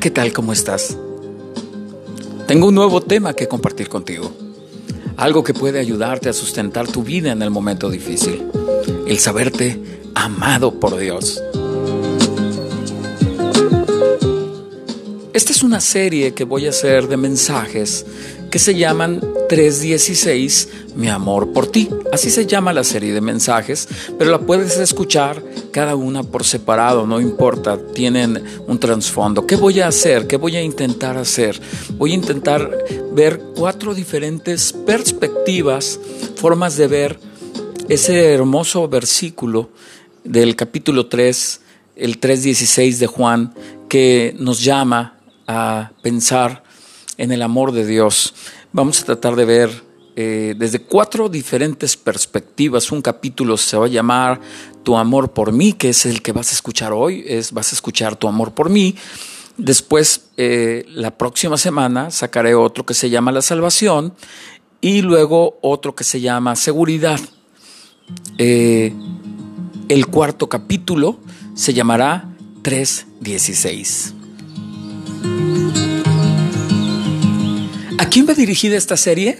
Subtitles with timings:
[0.00, 0.32] ¿qué tal?
[0.32, 0.96] ¿Cómo estás?
[2.46, 4.32] Tengo un nuevo tema que compartir contigo.
[5.18, 8.46] Algo que puede ayudarte a sustentar tu vida en el momento difícil.
[9.06, 9.78] El saberte
[10.14, 11.42] amado por Dios.
[15.34, 18.06] Esta es una serie que voy a hacer de mensajes
[18.50, 21.88] que se llaman 316, mi amor por ti.
[22.10, 23.86] Así se llama la serie de mensajes,
[24.18, 29.46] pero la puedes escuchar cada una por separado, no importa, tienen un trasfondo.
[29.46, 30.26] ¿Qué voy a hacer?
[30.26, 31.60] ¿Qué voy a intentar hacer?
[31.96, 32.70] Voy a intentar
[33.12, 35.98] ver cuatro diferentes perspectivas,
[36.36, 37.18] formas de ver
[37.88, 39.70] ese hermoso versículo
[40.24, 41.60] del capítulo 3,
[41.96, 43.54] el 3.16 de Juan,
[43.88, 46.62] que nos llama a pensar
[47.16, 48.34] en el amor de Dios.
[48.72, 52.92] Vamos a tratar de ver eh, desde cuatro diferentes perspectivas.
[52.92, 54.40] Un capítulo se va a llamar
[54.82, 57.74] Tu amor por mí, que es el que vas a escuchar hoy, es vas a
[57.74, 58.96] escuchar Tu amor por mí.
[59.56, 64.14] Después, eh, la próxima semana, sacaré otro que se llama La salvación
[64.80, 67.20] y luego otro que se llama Seguridad.
[68.38, 68.94] Eh,
[69.88, 71.18] el cuarto capítulo
[71.54, 72.28] se llamará
[72.62, 74.14] 316.
[77.98, 79.38] ¿A quién va dirigida esta serie?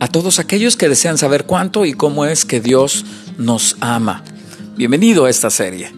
[0.00, 3.04] A todos aquellos que desean saber cuánto y cómo es que Dios
[3.38, 4.24] nos ama.
[4.76, 5.90] Bienvenido a esta serie.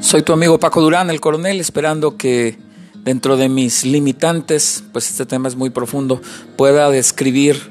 [0.00, 2.58] Soy tu amigo Paco Durán, el coronel, esperando que
[3.04, 6.20] dentro de mis limitantes, pues este tema es muy profundo,
[6.56, 7.70] pueda describir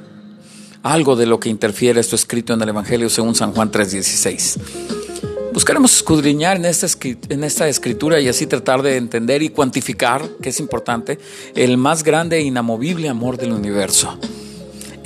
[0.81, 4.59] algo de lo que interfiere esto escrito en el Evangelio según San Juan 3:16.
[5.51, 6.87] Buscaremos escudriñar en esta,
[7.27, 11.19] en esta escritura y así tratar de entender y cuantificar, que es importante,
[11.53, 14.17] el más grande e inamovible amor del universo.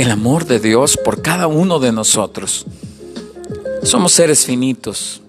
[0.04, 2.66] El amor de Dios por cada uno de nosotros.
[3.84, 5.22] Somos seres finitos,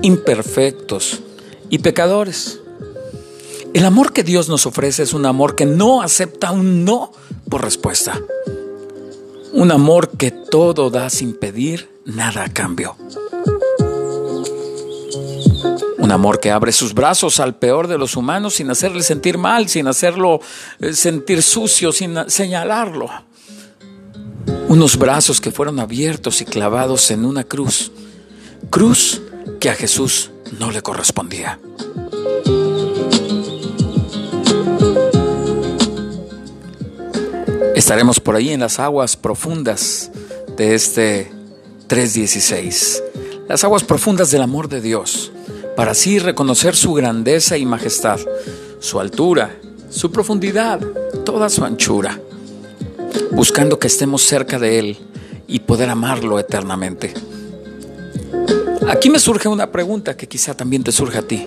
[0.00, 1.20] imperfectos
[1.68, 2.60] y pecadores.
[3.74, 7.12] El amor que Dios nos ofrece es un amor que no acepta un no
[7.50, 8.18] por respuesta.
[9.52, 12.96] Un amor que todo da sin pedir nada a cambio.
[15.98, 19.68] Un amor que abre sus brazos al peor de los humanos sin hacerle sentir mal,
[19.68, 20.40] sin hacerlo
[20.80, 23.10] eh, sentir sucio, sin señalarlo.
[24.70, 27.90] Unos brazos que fueron abiertos y clavados en una cruz.
[28.70, 29.20] Cruz
[29.58, 31.58] que a Jesús no le correspondía.
[37.74, 40.12] Estaremos por ahí en las aguas profundas
[40.56, 41.32] de este
[41.88, 43.02] 316.
[43.48, 45.32] Las aguas profundas del amor de Dios
[45.74, 48.20] para así reconocer su grandeza y majestad,
[48.78, 49.50] su altura,
[49.90, 50.78] su profundidad,
[51.24, 52.20] toda su anchura,
[53.32, 54.98] buscando que estemos cerca de Él
[55.46, 57.14] y poder amarlo eternamente.
[58.88, 61.46] Aquí me surge una pregunta que quizá también te surge a ti.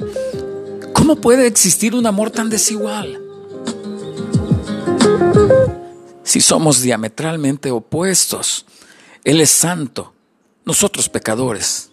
[0.93, 3.19] ¿Cómo puede existir un amor tan desigual?
[6.23, 8.65] Si somos diametralmente opuestos,
[9.23, 10.13] Él es santo,
[10.65, 11.89] nosotros pecadores.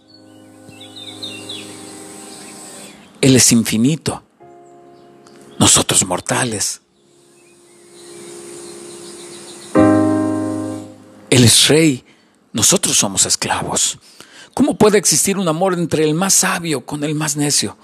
[3.21, 4.23] Él es infinito,
[5.59, 6.81] nosotros mortales.
[11.31, 12.05] Él es rey,
[12.53, 13.99] nosotros somos esclavos.
[14.53, 17.77] ¿Cómo puede existir un amor entre el más sabio con el más necio?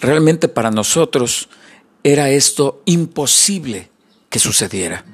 [0.00, 1.48] Realmente para nosotros
[2.04, 3.90] era esto imposible
[4.28, 5.04] que sucediera.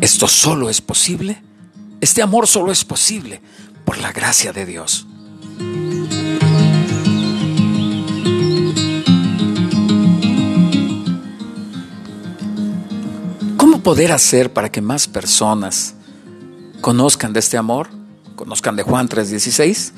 [0.00, 1.42] Esto solo es posible,
[2.00, 3.40] este amor solo es posible
[3.84, 5.06] por la gracia de Dios.
[13.82, 15.94] poder hacer para que más personas
[16.82, 17.88] conozcan de este amor,
[18.36, 19.92] conozcan de Juan 3:16?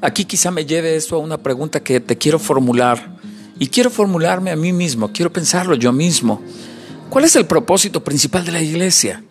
[0.00, 3.16] Aquí quizá me lleve esto a una pregunta que te quiero formular
[3.58, 6.40] y quiero formularme a mí mismo, quiero pensarlo yo mismo.
[7.08, 9.24] ¿Cuál es el propósito principal de la iglesia?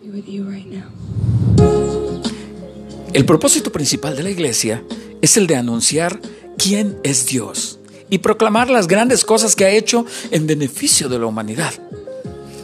[3.12, 4.82] El propósito principal de la iglesia
[5.22, 6.20] es el de anunciar
[6.58, 7.78] quién es Dios
[8.10, 11.72] y proclamar las grandes cosas que ha hecho en beneficio de la humanidad.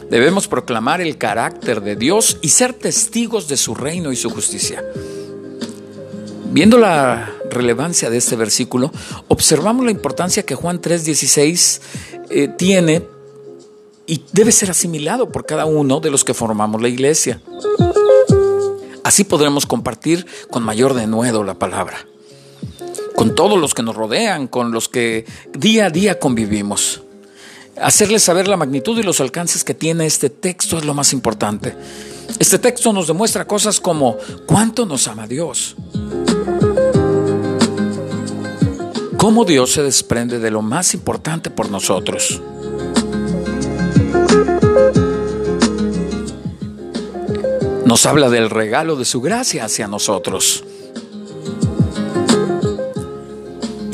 [0.09, 4.83] Debemos proclamar el carácter de Dios y ser testigos de su reino y su justicia.
[6.51, 8.91] Viendo la relevancia de este versículo,
[9.27, 11.81] observamos la importancia que Juan 3:16
[12.29, 13.07] eh, tiene
[14.05, 17.41] y debe ser asimilado por cada uno de los que formamos la iglesia.
[19.03, 22.05] Así podremos compartir con mayor denuedo la palabra,
[23.15, 25.25] con todos los que nos rodean, con los que
[25.57, 27.02] día a día convivimos.
[27.81, 31.75] Hacerles saber la magnitud y los alcances que tiene este texto es lo más importante.
[32.39, 35.75] Este texto nos demuestra cosas como cuánto nos ama Dios.
[39.23, 42.41] cómo Dios se desprende de lo más importante por nosotros.
[47.85, 50.65] Nos habla del regalo de su gracia hacia nosotros.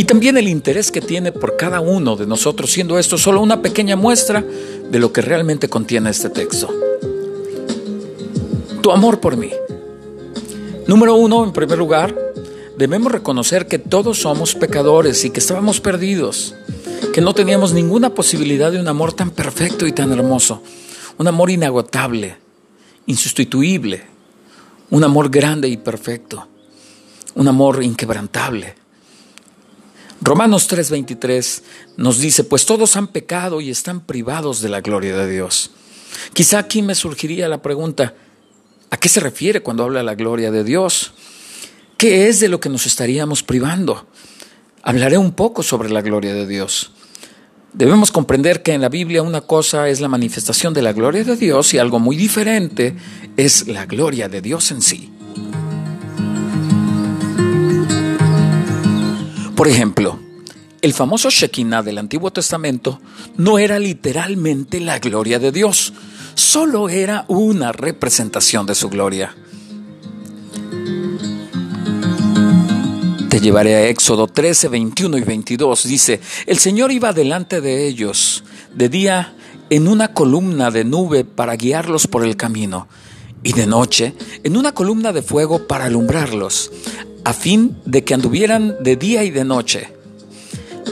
[0.09, 3.95] También el interés que tiene por cada uno de nosotros, siendo esto solo una pequeña
[3.95, 4.43] muestra
[4.89, 6.67] de lo que realmente contiene este texto.
[8.81, 9.51] Tu amor por mí.
[10.87, 12.17] Número uno, en primer lugar,
[12.75, 16.55] debemos reconocer que todos somos pecadores y que estábamos perdidos,
[17.13, 20.63] que no teníamos ninguna posibilidad de un amor tan perfecto y tan hermoso,
[21.19, 22.35] un amor inagotable,
[23.05, 24.01] insustituible,
[24.89, 26.47] un amor grande y perfecto,
[27.35, 28.88] un amor inquebrantable.
[30.21, 31.63] Romanos 3:23
[31.97, 35.71] nos dice, pues todos han pecado y están privados de la gloria de Dios.
[36.33, 38.13] Quizá aquí me surgiría la pregunta,
[38.91, 41.13] ¿A qué se refiere cuando habla la gloria de Dios?
[41.97, 44.07] ¿Qué es de lo que nos estaríamos privando?
[44.81, 46.91] Hablaré un poco sobre la gloria de Dios.
[47.73, 51.35] Debemos comprender que en la Biblia una cosa es la manifestación de la gloria de
[51.35, 52.95] Dios y algo muy diferente
[53.37, 55.11] es la gloria de Dios en sí.
[59.59, 60.17] Por ejemplo,
[60.81, 63.01] el famoso Shekinah del Antiguo Testamento
[63.35, 65.91] no era literalmente la gloria de Dios,
[66.33, 69.35] solo era una representación de su gloria.
[73.29, 75.83] Te llevaré a Éxodo 13, 21 y 22.
[75.83, 79.35] Dice, el Señor iba delante de ellos de día
[79.69, 82.87] en una columna de nube para guiarlos por el camino,
[83.43, 84.13] y de noche
[84.45, 86.71] en una columna de fuego para alumbrarlos,
[87.29, 89.87] a fin de que anduvieran de día y de noche.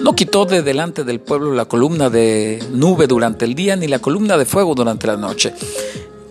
[0.04, 3.98] No quitó de delante del pueblo la columna de nube durante el día ni la
[3.98, 5.52] columna de fuego durante la noche.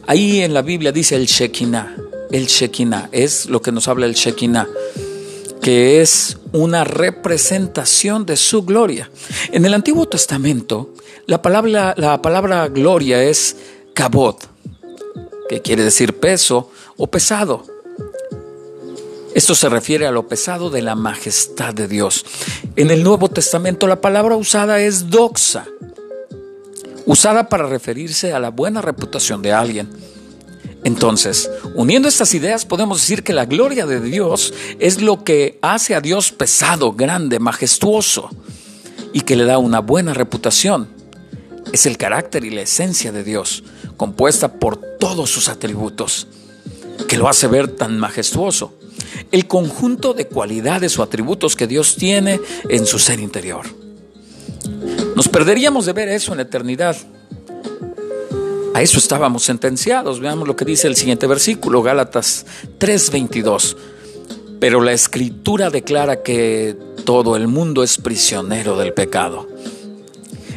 [0.07, 1.97] Ahí en la Biblia dice el Shekinah.
[2.31, 4.69] El Shekinah es lo que nos habla el Shekinah,
[5.61, 9.11] que es una representación de su gloria.
[9.51, 10.95] En el Antiguo Testamento,
[11.27, 13.57] la palabra, la palabra gloria es
[13.93, 14.37] kabod,
[15.49, 17.76] que quiere decir peso o pesado.
[19.37, 22.25] Esto se refiere a lo pesado de la majestad de Dios.
[22.75, 25.67] En el Nuevo Testamento la palabra usada es doxa,
[27.05, 29.91] usada para referirse a la buena reputación de alguien.
[30.85, 35.95] Entonces, uniendo estas ideas, podemos decir que la gloria de Dios es lo que hace
[35.95, 38.31] a Dios pesado, grande, majestuoso
[39.13, 40.89] y que le da una buena reputación.
[41.75, 43.65] Es el carácter y la esencia de Dios,
[43.99, 46.27] compuesta por todos sus atributos,
[47.07, 48.76] que lo hace ver tan majestuoso
[49.33, 53.67] el conjunto de cualidades o atributos que Dios tiene en su ser interior.
[55.15, 56.97] Nos perderíamos de ver eso en la eternidad.
[58.75, 60.21] A eso estábamos sentenciados.
[60.21, 62.45] Veamos lo que dice el siguiente versículo, Gálatas
[62.79, 63.77] 3:22.
[64.61, 69.49] Pero la escritura declara que todo el mundo es prisionero del pecado.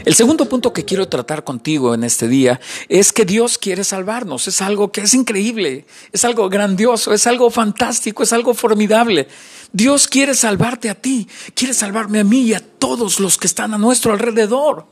[0.09, 4.47] El segundo punto que quiero tratar contigo en este día es que Dios quiere salvarnos.
[4.47, 9.27] Es algo que es increíble, es algo grandioso, es algo fantástico, es algo formidable.
[9.71, 13.71] Dios quiere salvarte a ti, quiere salvarme a mí y a todos los que están
[13.75, 14.87] a nuestro alrededor.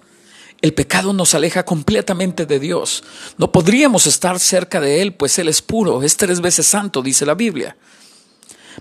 [0.62, 3.04] El pecado nos aleja completamente de Dios.
[3.40, 7.26] No podríamos estar cerca de Él, pues Él es puro, es tres veces santo, dice
[7.26, 7.76] la Biblia.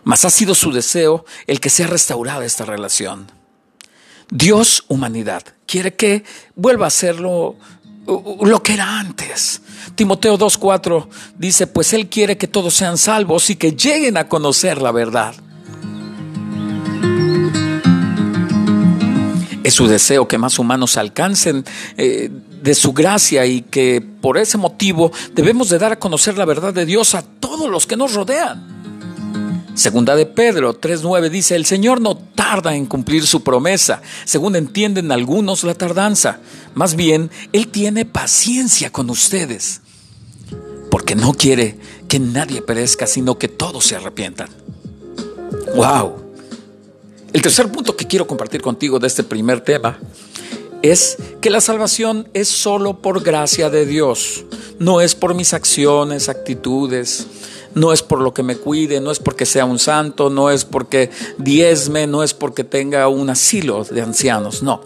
[0.05, 3.36] Mas ha sido su deseo el que sea restaurada esta relación.
[4.31, 7.57] Dios, humanidad, quiere que vuelva a ser lo,
[8.07, 9.63] lo que era antes.
[9.95, 14.83] Timoteo 2.4 dice, pues Él quiere que todos sean salvos y que lleguen a conocer
[14.83, 15.35] la verdad.
[19.63, 21.65] Es su deseo que más humanos alcancen
[21.97, 22.31] eh,
[22.63, 26.73] de su gracia y que por ese motivo debemos de dar a conocer la verdad
[26.73, 28.76] de Dios a todos los que nos rodean.
[29.77, 35.13] Segunda de Pedro 3.9 dice, el Señor no tarda en cumplir su promesa, según entienden
[35.13, 36.41] algunos la tardanza.
[36.75, 39.83] Más bien, Él tiene paciencia con ustedes,
[40.91, 41.79] porque no quiere
[42.09, 44.49] que nadie perezca, sino que todos se arrepientan.
[45.75, 46.25] ¡Wow!
[47.35, 49.99] El tercer punto que quiero compartir contigo de este primer tema
[50.81, 54.47] es que la salvación es solo por gracia de Dios,
[54.79, 57.27] no es por mis acciones, actitudes,
[57.77, 60.65] no es por lo que me cuide, no es porque sea un santo, no es
[60.65, 64.81] porque diezme, no es porque tenga un asilo de ancianos, no.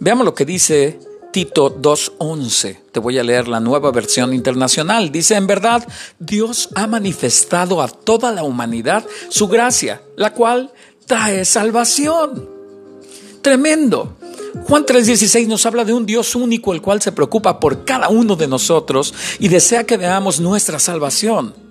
[0.00, 0.98] Veamos lo que dice
[1.32, 2.78] Tito 2.11.
[2.90, 5.12] Te voy a leer la nueva versión internacional.
[5.12, 5.86] Dice, en verdad,
[6.18, 10.72] Dios ha manifestado a toda la humanidad su gracia, la cual
[11.06, 12.48] trae salvación.
[13.40, 14.16] Tremendo.
[14.64, 18.34] Juan 3:16 nos habla de un Dios único, el cual se preocupa por cada uno
[18.34, 21.65] de nosotros y desea que veamos nuestra salvación.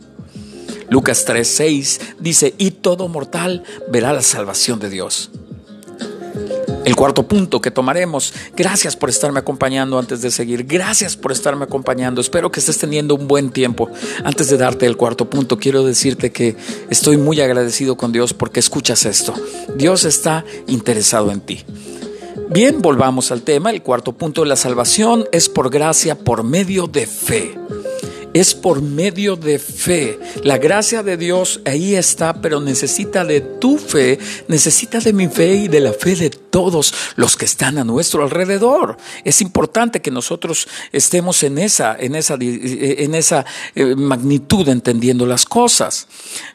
[0.89, 5.31] Lucas 3:6 dice, y todo mortal verá la salvación de Dios.
[6.85, 11.63] El cuarto punto que tomaremos, gracias por estarme acompañando antes de seguir, gracias por estarme
[11.63, 13.89] acompañando, espero que estés teniendo un buen tiempo.
[14.23, 16.55] Antes de darte el cuarto punto, quiero decirte que
[16.91, 19.33] estoy muy agradecido con Dios porque escuchas esto.
[19.75, 21.63] Dios está interesado en ti.
[22.49, 23.71] Bien, volvamos al tema.
[23.71, 27.55] El cuarto punto de la salvación es por gracia, por medio de fe
[28.35, 30.19] es por medio de fe.
[30.43, 35.55] La gracia de Dios ahí está, pero necesita de tu fe, necesita de mi fe
[35.55, 38.97] y de la fe de todos los que están a nuestro alrededor.
[39.23, 45.45] Es importante que nosotros estemos en esa, en esa, en esa eh, magnitud entendiendo las
[45.45, 46.09] cosas.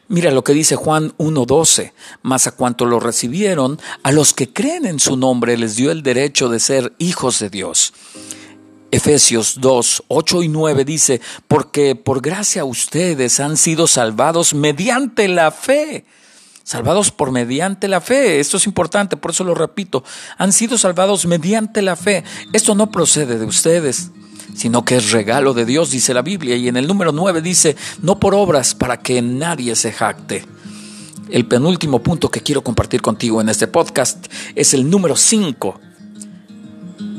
[0.07, 4.85] Mira lo que dice Juan 1.12, más a cuanto lo recibieron, a los que creen
[4.85, 7.91] en su nombre les dio el derecho de ser hijos de Dios.
[8.91, 15.51] Efesios 2, 8 y 9 dice, porque por gracia ustedes han sido salvados mediante la
[15.51, 16.05] fe.
[16.63, 18.39] Salvados por mediante la fe.
[18.39, 20.03] Esto es importante, por eso lo repito.
[20.37, 22.23] Han sido salvados mediante la fe.
[22.53, 24.11] Esto no procede de ustedes,
[24.55, 26.57] sino que es regalo de Dios, dice la Biblia.
[26.57, 30.45] Y en el número 9 dice, no por obras para que nadie se jacte.
[31.29, 35.79] El penúltimo punto que quiero compartir contigo en este podcast es el número 5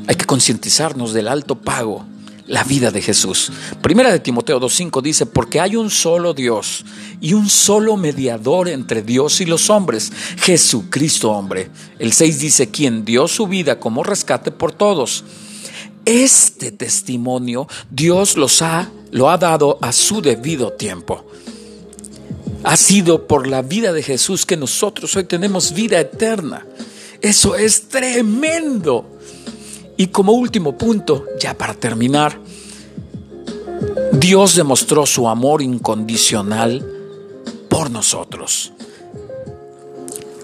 [0.06, 2.04] hay que concientizarnos del alto pago,
[2.46, 3.52] la vida de Jesús.
[3.80, 6.84] Primera de Timoteo 2.5 dice, porque hay un solo Dios
[7.20, 11.70] y un solo mediador entre Dios y los hombres, Jesucristo hombre.
[11.98, 15.24] El 6 dice, quien dio su vida como rescate por todos.
[16.04, 21.24] Este testimonio Dios los ha, lo ha dado a su debido tiempo.
[22.64, 26.66] Ha sido por la vida de Jesús que nosotros hoy tenemos vida eterna.
[27.20, 29.11] Eso es tremendo.
[29.96, 32.38] Y como último punto, ya para terminar,
[34.12, 36.86] Dios demostró su amor incondicional
[37.68, 38.72] por nosotros.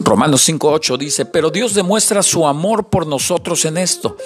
[0.00, 4.16] Romanos 5.8 dice, pero Dios demuestra su amor por nosotros en esto,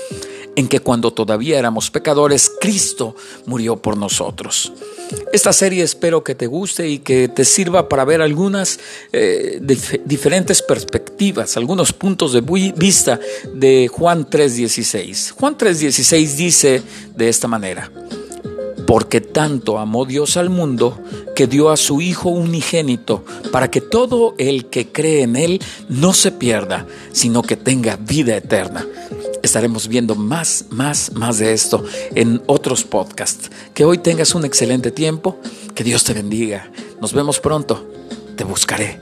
[0.55, 4.73] en que cuando todavía éramos pecadores, Cristo murió por nosotros.
[5.33, 8.79] Esta serie espero que te guste y que te sirva para ver algunas
[9.13, 9.61] eh,
[10.05, 12.43] diferentes perspectivas, algunos puntos de
[12.77, 13.19] vista
[13.55, 15.33] de Juan 3.16.
[15.33, 16.83] Juan 3.16 dice
[17.17, 17.91] de esta manera,
[18.87, 21.01] porque tanto amó Dios al mundo
[21.35, 26.13] que dio a su Hijo unigénito, para que todo el que cree en Él no
[26.13, 28.87] se pierda, sino que tenga vida eterna
[29.43, 31.85] estaremos viendo más, más, más de esto
[32.15, 33.51] en otros podcasts.
[33.75, 35.39] Que hoy tengas un excelente tiempo,
[35.75, 36.71] que Dios te bendiga.
[37.01, 37.89] Nos vemos pronto,
[38.37, 39.01] te buscaré.